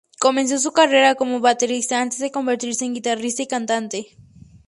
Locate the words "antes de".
2.01-2.31